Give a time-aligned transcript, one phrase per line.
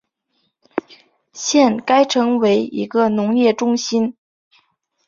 [1.31, 4.15] 现该城为一个农业中心。